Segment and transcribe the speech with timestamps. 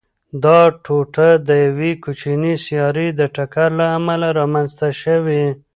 [0.43, 5.43] دا ټوټه د یوې کوچنۍ سیارې د ټکر له امله رامنځته شوې.